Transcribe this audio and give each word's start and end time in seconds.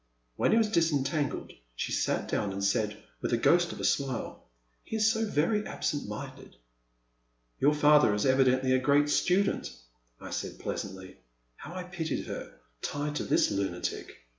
When 0.35 0.51
he 0.51 0.57
was 0.57 0.71
disentangled, 0.71 1.51
she 1.75 1.91
sat 1.91 2.27
down 2.27 2.51
and 2.53 2.63
said, 2.63 2.97
with 3.21 3.33
a 3.33 3.37
ghost 3.37 3.71
of 3.71 3.79
a 3.79 3.83
smile; 3.83 4.45
he 4.83 4.95
is 4.95 5.11
so 5.13 5.27
very 5.29 5.63
absent 5.67 6.07
minded." 6.07 6.55
Your 7.59 7.75
father 7.75 8.11
is 8.15 8.25
evidently 8.25 8.71
a 8.71 8.79
great 8.79 9.11
student, 9.11 9.71
I 10.19 10.31
said, 10.31 10.57
pleasantly. 10.57 11.17
How 11.55 11.75
I 11.75 11.83
pitied 11.83 12.25
her, 12.25 12.51
tied 12.81 13.15
to 13.17 13.23
this 13.25 13.51
lunatic 13.51 14.17